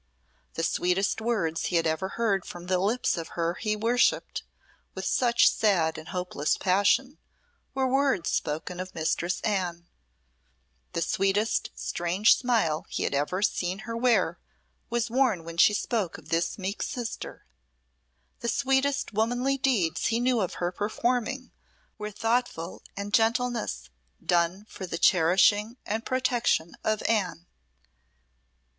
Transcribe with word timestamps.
The 0.55 0.63
sweetest 0.63 1.21
words 1.21 1.65
he 1.65 1.75
had 1.75 1.85
ever 1.85 2.07
heard 2.17 2.43
from 2.43 2.65
the 2.65 2.79
lips 2.79 3.17
of 3.17 3.33
her 3.37 3.53
he 3.59 3.75
worshipped 3.75 4.41
with 4.95 5.05
such 5.05 5.47
sad 5.47 5.95
and 5.95 6.07
hopeless 6.07 6.57
passion, 6.57 7.19
were 7.75 7.87
words 7.87 8.31
spoken 8.31 8.79
of 8.79 8.95
Mistress 8.95 9.39
Anne; 9.41 9.85
the 10.93 11.03
sweetest 11.03 11.69
strange 11.75 12.35
smile 12.35 12.87
he 12.89 13.03
had 13.03 13.13
ever 13.13 13.43
seen 13.43 13.77
her 13.85 13.95
wear 13.95 14.39
was 14.89 15.11
worn 15.11 15.43
when 15.43 15.57
she 15.57 15.71
spoke 15.75 16.17
of 16.17 16.29
this 16.29 16.57
meek 16.57 16.81
sister; 16.81 17.45
the 18.39 18.47
sweetest 18.49 19.13
womanly 19.13 19.55
deeds 19.55 20.07
he 20.07 20.19
knew 20.19 20.39
of 20.41 20.55
her 20.55 20.71
performing 20.71 21.51
were 21.99 22.09
thoughtful 22.09 22.81
gentlenesses 23.11 23.91
done 24.25 24.65
for 24.67 24.87
the 24.87 24.97
cherishing 24.97 25.77
and 25.85 26.07
protection 26.07 26.73
of 26.83 27.03
Anne. 27.03 27.45